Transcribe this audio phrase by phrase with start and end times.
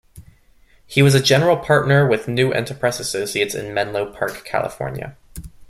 [0.87, 5.15] He was a general partner with New Enterprise Associates in Menlo Park, California.